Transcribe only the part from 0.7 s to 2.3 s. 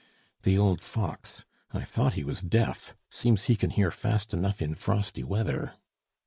fox! I thought he